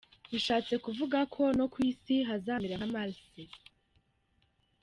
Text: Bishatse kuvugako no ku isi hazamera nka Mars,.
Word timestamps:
Bishatse 0.31 0.73
kuvugako 0.85 1.41
no 1.57 1.65
ku 1.73 1.77
isi 1.91 2.15
hazamera 2.27 2.73
nka 2.79 2.87
Mars,. 2.93 3.19